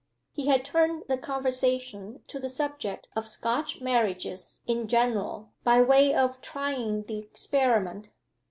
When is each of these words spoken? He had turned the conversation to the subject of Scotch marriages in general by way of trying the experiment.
He 0.31 0.47
had 0.47 0.65
turned 0.65 1.03
the 1.07 1.15
conversation 1.19 2.23
to 2.25 2.39
the 2.39 2.49
subject 2.49 3.07
of 3.15 3.27
Scotch 3.27 3.81
marriages 3.81 4.63
in 4.65 4.87
general 4.87 5.51
by 5.63 5.79
way 5.83 6.11
of 6.15 6.41
trying 6.41 7.03
the 7.03 7.19
experiment. 7.19 8.09